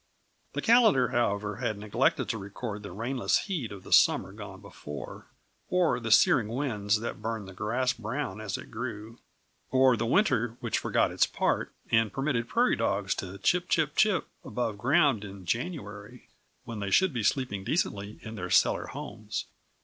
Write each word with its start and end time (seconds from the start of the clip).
The 0.53 0.63
calendar, 0.63 1.09
however, 1.09 1.57
had 1.57 1.77
neglected 1.77 2.27
to 2.29 2.39
record 2.39 2.81
the 2.81 2.91
rainless 2.91 3.41
heat 3.45 3.71
of 3.71 3.83
the 3.83 3.93
summer 3.93 4.33
gone 4.33 4.59
before, 4.59 5.27
or 5.69 5.99
the 5.99 6.09
searing 6.09 6.47
winds 6.47 7.01
that 7.01 7.21
burned 7.21 7.47
the 7.47 7.53
grass 7.53 7.93
brown 7.93 8.41
as 8.41 8.57
it 8.57 8.71
grew, 8.71 9.19
or 9.69 9.95
the 9.95 10.07
winter 10.07 10.57
which 10.59 10.79
forgot 10.79 11.11
its 11.11 11.27
part 11.27 11.71
and 11.91 12.11
permitted 12.11 12.49
prairie 12.49 12.75
dogs 12.75 13.13
to 13.13 13.37
chip 13.37 13.69
chip 13.69 13.95
chip 13.95 14.25
above 14.43 14.75
ground 14.79 15.23
in 15.23 15.45
January, 15.45 16.27
when 16.63 16.79
they 16.79 16.89
should 16.89 17.13
be 17.13 17.21
sleeping 17.21 17.63
decently 17.63 18.17
in 18.23 18.33
their 18.33 18.49
cellar 18.49 18.87
homes. 18.87 19.45